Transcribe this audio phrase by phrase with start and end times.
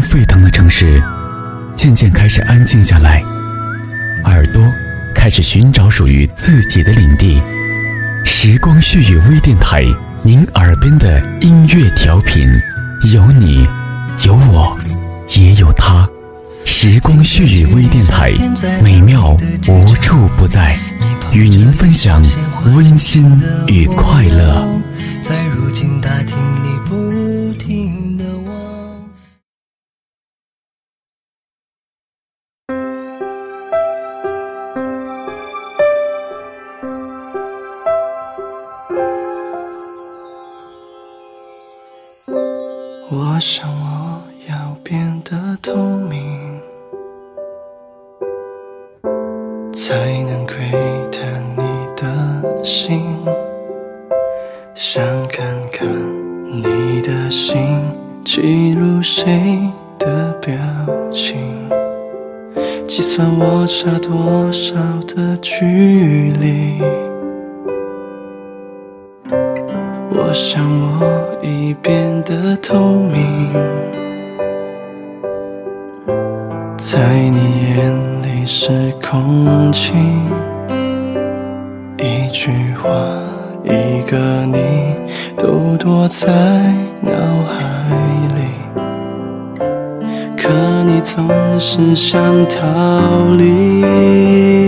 [0.00, 1.02] 沸腾的城市，
[1.76, 3.22] 渐渐开始安静下来，
[4.24, 4.62] 耳朵
[5.14, 7.40] 开始寻找属于自己的领地。
[8.24, 9.84] 时光絮语微电台，
[10.22, 12.48] 您耳边的音乐调频，
[13.12, 13.66] 有你，
[14.24, 14.78] 有我，
[15.36, 16.08] 也有他。
[16.64, 18.32] 时光絮语微电台，
[18.82, 19.36] 美妙
[19.68, 20.78] 无处不在，
[21.32, 22.22] 与您分享
[22.64, 24.66] 温馨与快乐。
[25.22, 26.36] 在如今大厅
[43.44, 46.58] 我想我要变得透明。
[49.70, 50.56] 才能窥
[51.12, 51.62] 探你
[51.94, 53.02] 的心，
[54.74, 55.86] 想看看
[56.46, 57.82] 你的心
[58.24, 59.60] 记录谁
[59.98, 60.56] 的表
[61.12, 61.68] 情，
[62.88, 64.74] 计算我差多少
[65.06, 66.80] 的距离。
[70.16, 71.23] 我想我
[71.66, 73.50] 你变得透明，
[76.76, 76.98] 在
[77.30, 77.38] 你
[77.70, 78.92] 眼里是。
[79.00, 79.94] 空气，
[81.96, 82.90] 一句话，
[83.64, 84.58] 一个你，
[85.38, 86.30] 都躲在
[87.00, 87.10] 脑
[87.48, 87.64] 海
[88.34, 88.40] 里，
[90.36, 90.50] 可
[90.84, 91.26] 你总
[91.58, 92.60] 是想逃
[93.38, 94.66] 离。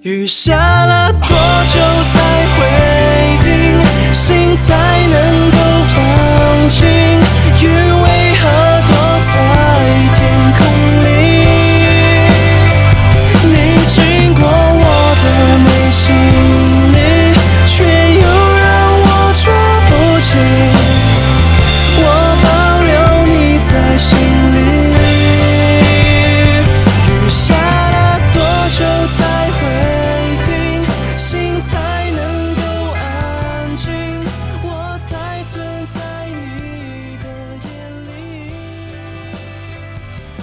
[0.00, 1.80] 雨下了多久
[2.14, 2.19] 才？
[4.20, 4.74] 心才
[5.08, 5.56] 能够
[5.94, 6.99] 放晴？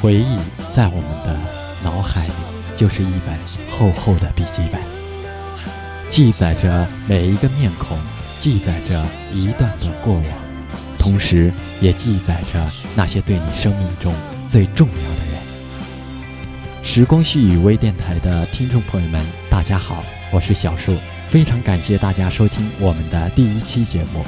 [0.01, 0.37] 回忆
[0.71, 1.39] 在我们的
[1.83, 2.33] 脑海里，
[2.75, 3.37] 就是一本
[3.69, 4.79] 厚厚的笔记本，
[6.07, 7.97] 记载着每一个面孔，
[8.39, 9.03] 记载着
[9.33, 10.23] 一段段过往，
[10.99, 14.13] 同时也记载着那些对你生命中
[14.47, 16.83] 最重要的人。
[16.83, 20.95] 时光絮语微电台的听众朋友们，大家好，我是小树，
[21.27, 24.23] 非常感谢大家收听我们的第一期节目。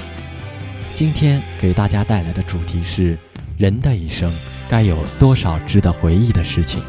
[0.96, 3.18] 今天给大家带来的主题是
[3.56, 4.34] 人的一生。
[4.70, 6.82] 该有多少值得回忆的事情？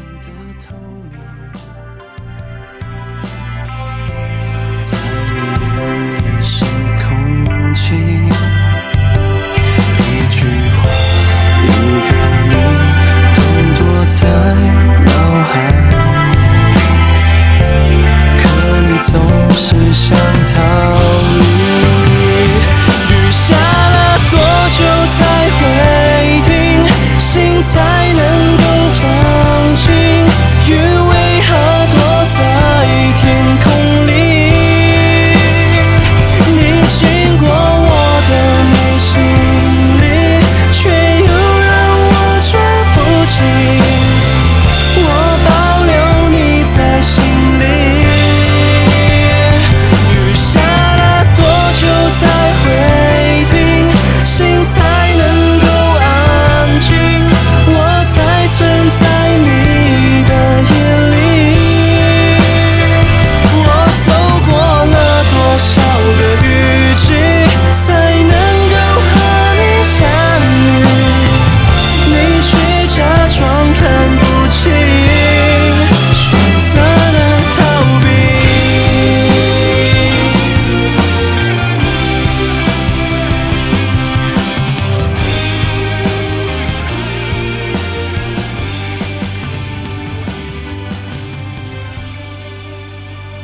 [30.71, 31.00] you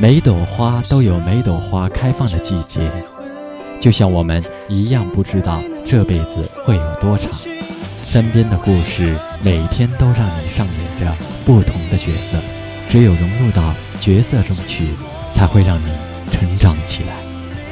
[0.07, 2.80] 每朵花都有每朵花开放的季节，
[3.77, 7.30] 就像我们一样，不知道这辈子会有多长。
[8.06, 9.13] 身边的故事
[9.44, 11.13] 每天都让你上演着
[11.45, 12.38] 不同的角色，
[12.89, 14.92] 只有融入到角色中去，
[15.33, 15.88] 才会让你
[16.31, 17.13] 成长起来。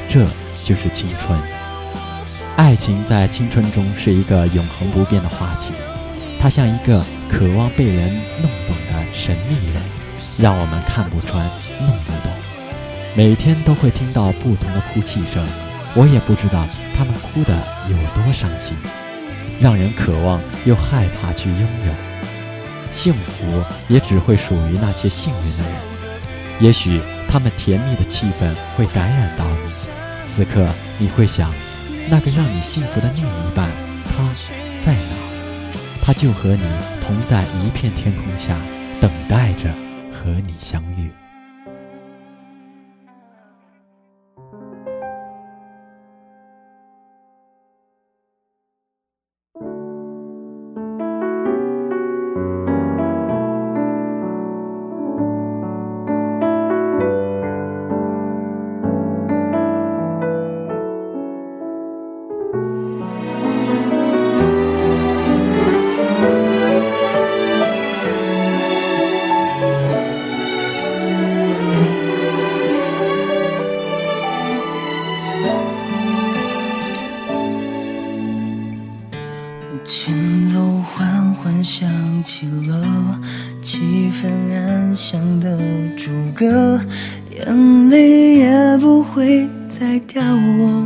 [0.06, 0.26] 这
[0.62, 1.40] 就是青春。
[2.56, 5.72] 爱情在青春中是一个永恒不变的话题，
[6.38, 9.82] 它像一个渴望被人弄懂的神秘人，
[10.38, 11.42] 让我们看不穿。
[11.80, 12.32] 弄不懂，
[13.14, 15.46] 每天都会听到不同的哭泣声，
[15.94, 17.54] 我也不知道他们哭得
[17.88, 18.76] 有多伤心，
[19.60, 21.92] 让人渴望又害怕去拥有。
[22.92, 25.72] 幸福也只会属于那些幸运的人。
[26.60, 30.66] 也许他们甜蜜的气氛会感染到你，此刻
[30.98, 31.52] 你会想，
[32.08, 33.68] 那个让你幸福的另一半，
[34.06, 34.24] 他
[34.80, 35.00] 在哪？
[36.02, 36.62] 他就和你
[37.04, 38.56] 同在一片天空下，
[39.00, 39.70] 等待着
[40.10, 41.10] 和你相遇。
[79.84, 81.88] 前奏缓缓响
[82.22, 83.18] 起了
[83.62, 85.58] 气氛安详的
[85.96, 86.80] 主歌，
[87.30, 90.84] 眼泪也不会再掉落。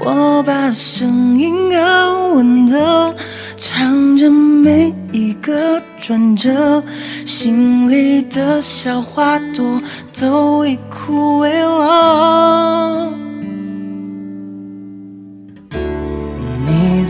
[0.00, 3.14] 我把声音安稳的
[3.56, 6.82] 唱着每一个转折，
[7.24, 9.80] 心里的小花朵
[10.18, 13.21] 都已枯萎了。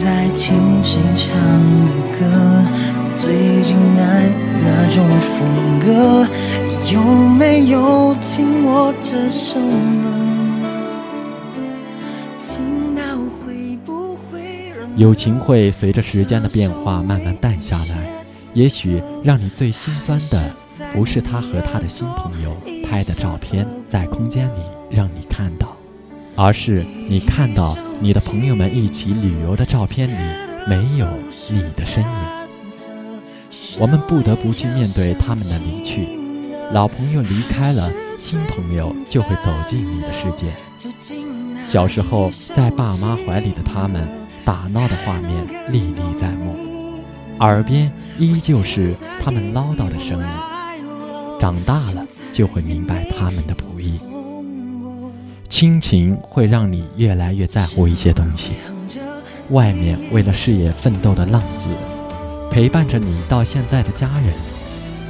[0.03, 1.33] 在听谁唱
[2.19, 2.67] 的？
[3.15, 4.29] 最近爱
[4.65, 6.27] 哪种风格？
[6.93, 10.67] 有没有听我这首呢？
[12.37, 13.03] 听到
[13.47, 18.25] 会不会友情会随着时间的变化慢慢淡下来。
[18.55, 20.51] 也许让你最心酸的，
[20.93, 25.77] 不是他和他的新朋友拍的照片在空间里让你看到，
[26.35, 30.17] 而是你看到你的朋友们一起旅游的照片里
[30.67, 31.07] 没有
[31.49, 32.11] 你的身影。
[33.79, 36.09] 我们不得不去面对他们的离去，
[36.73, 40.49] 老朋友离开了，新朋友就会走进你的世界。
[41.65, 44.05] 小时候在爸妈怀里的他们，
[44.45, 46.57] 打闹的画面历历在目，
[47.39, 47.89] 耳边
[48.19, 50.27] 依旧是他们唠叨的声音。
[51.39, 54.01] 长大了就会明白他们的不易。
[55.63, 58.51] 亲情会让你越来越在乎一些东西，
[59.51, 61.69] 外面为了事业奋斗的浪子。
[62.51, 64.35] 陪伴着你到现在的家人，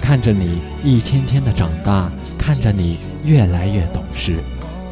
[0.02, 4.40] 看着你一天天的长大，看着你越来越懂事，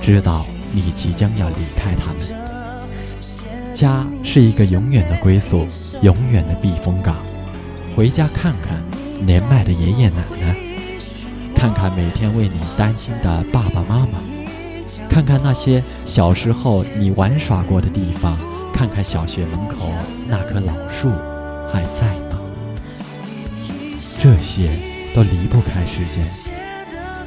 [0.01, 3.21] 知道你即将要离开他们。
[3.75, 5.67] 家是一个永远的归宿，
[6.01, 7.15] 永远的避风港。
[7.95, 8.83] 回家看看
[9.21, 10.57] 年迈的爷爷奶奶，
[11.55, 14.23] 看看每天为你担心的爸爸妈妈，
[15.11, 18.39] 看看那些小时候你玩耍过的地方，
[18.73, 19.93] 看看小学门口
[20.29, 21.11] 那棵老树，
[21.73, 22.07] 还在。
[24.19, 24.71] 这些
[25.15, 26.25] 都离不开时间，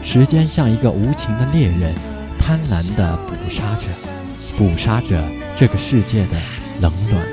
[0.01, 1.93] 时间像一个无情的猎人，
[2.39, 3.87] 贪婪地捕杀着，
[4.57, 5.21] 捕杀着
[5.57, 6.37] 这个世界的
[6.79, 7.27] 冷暖。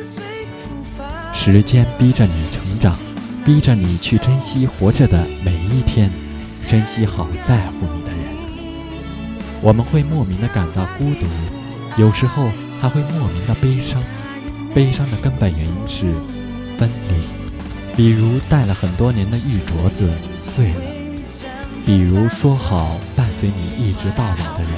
[1.32, 2.98] 时间逼着你成长，
[3.44, 6.10] 逼着你去珍惜活着的每一天，
[6.66, 8.09] 珍惜好在乎你的。
[9.62, 11.26] 我们会莫名的感到孤独，
[12.00, 12.48] 有时候
[12.80, 14.02] 还会莫名的悲伤，
[14.74, 16.06] 悲伤的根本原因是
[16.78, 17.94] 分离。
[17.94, 20.80] 比如戴了很多年的玉镯子碎了，
[21.84, 24.72] 比如说好伴随你一直到老的人，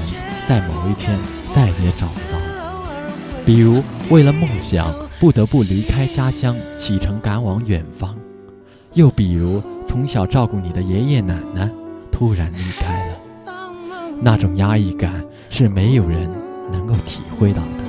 [0.46, 1.16] 在某一天
[1.54, 3.02] 再也找不到了。
[3.46, 8.16] 比如为了梦想不得不离开家乡启程赶往远方，
[8.94, 11.70] 又比如从小照顾你的爷爷奶奶
[12.10, 13.14] 突然离开了，
[14.24, 15.12] 那种压抑感
[15.50, 16.30] 是没有人
[16.70, 17.81] 能够体会到的。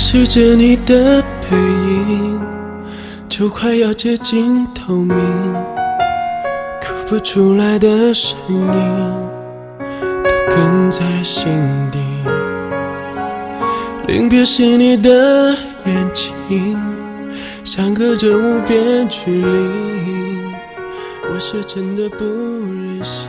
[0.00, 2.40] 凝视着你的背影，
[3.28, 5.14] 就快要接近透明，
[6.80, 8.64] 哭不出来的声音
[10.24, 11.52] 都哽在心
[11.92, 11.98] 底。
[14.08, 15.54] 临别时你的
[15.84, 16.78] 眼睛，
[17.62, 19.58] 相隔着无边距离，
[21.30, 23.28] 我是真的不忍心。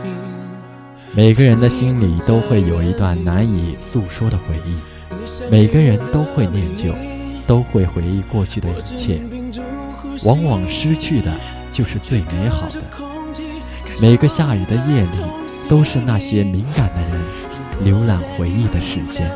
[1.14, 4.74] 每个人的心里都会有一段难以诉说的回忆，
[5.50, 6.94] 每个人都会念旧，
[7.46, 9.20] 都会回忆过去的一切。
[10.24, 11.30] 往往失去的
[11.72, 12.82] 就是最美好的。
[14.00, 19.30] 每个下雨的夜里，都是那些敏感的人浏览回忆的视线，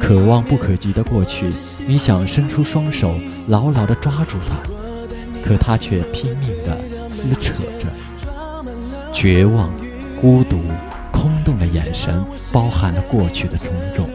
[0.00, 1.48] 可望不可及的过去，
[1.86, 3.14] 你想伸出双手
[3.48, 4.56] 牢牢地抓住它，
[5.44, 7.86] 可它却拼命地撕扯着，
[9.12, 9.70] 绝望。
[10.20, 10.58] 孤独、
[11.12, 14.10] 空洞的眼神，包含了过去的种种。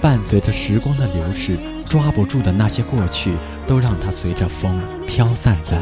[0.00, 3.34] 伴随着时光的流逝，抓不住的那些过去，
[3.66, 5.78] 都让它随着风飘散在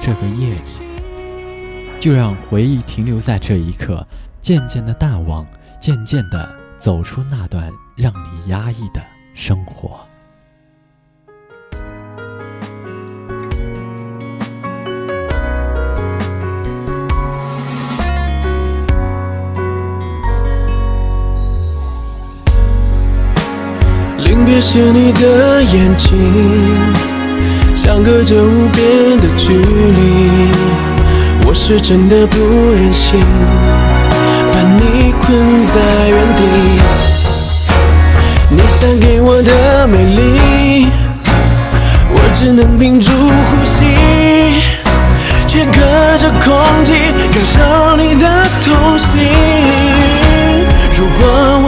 [0.00, 0.60] 这个夜里。
[1.98, 4.06] 就让回忆停留在这一刻，
[4.40, 5.46] 渐渐的淡忘，
[5.80, 9.02] 渐渐的走出那段让你压抑的
[9.34, 10.00] 生活。
[24.24, 26.18] 临别时你的眼睛，
[27.74, 30.50] 相隔着无边的距离，
[31.46, 32.38] 我是真的不
[32.72, 33.20] 忍心
[34.52, 36.42] 把你困在原地。
[38.50, 40.88] 你想给我的美丽，
[42.12, 43.84] 我只能屏住呼吸，
[45.46, 45.80] 却隔
[46.18, 46.92] 着空气
[47.32, 48.26] 感受你的
[48.62, 49.20] 痛心。
[50.98, 51.59] 如果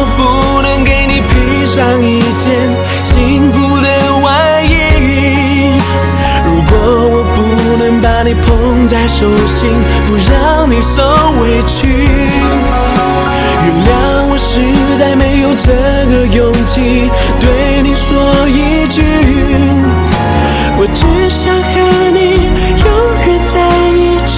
[8.87, 9.71] 在手心，
[10.07, 11.03] 不让你受
[11.41, 11.87] 委屈，
[13.65, 13.89] 原谅
[14.29, 14.61] 我实
[14.99, 15.71] 在没有这
[16.11, 17.11] 个勇气
[17.41, 19.03] 对你说一句，
[20.77, 21.71] 我只想和
[22.13, 22.51] 你
[22.83, 22.87] 永
[23.25, 23.55] 远在
[23.95, 24.35] 一起。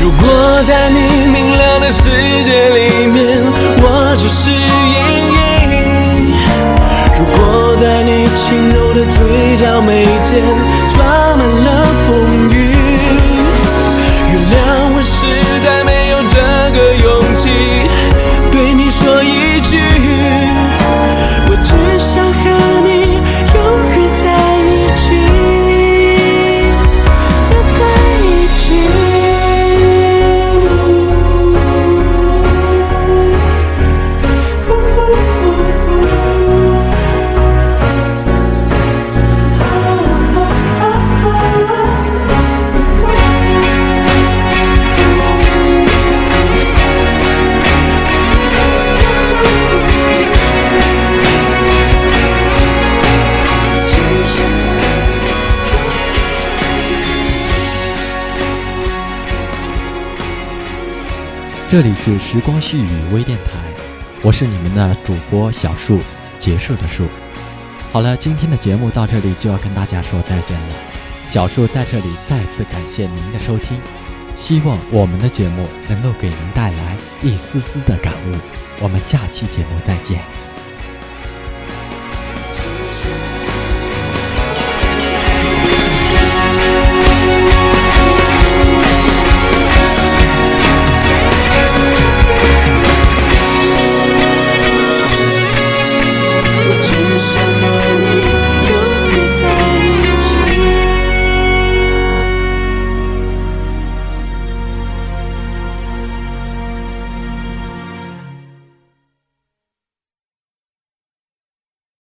[0.00, 0.22] 如果
[0.66, 0.98] 在你
[1.32, 2.02] 明亮的世
[2.44, 3.42] 界里面，
[3.78, 4.56] 我只是阴
[5.34, 5.42] 影；
[7.18, 9.04] 如果在你轻柔的。
[9.04, 10.42] 嘴角眉间
[10.96, 11.83] drama, love.
[61.66, 63.52] 这里是时光絮语微电台，
[64.22, 65.98] 我是你们的主播小树，
[66.38, 67.06] 结束的树。
[67.90, 70.76] 好了，今天的节目到这里就要跟大家说再见了。
[71.26, 73.78] 小树在这里再次感谢您的收听，
[74.36, 78.36] 希望我们的节目能够给您带来一丝丝的感悟。
[78.80, 80.20] 我们下期节目再见。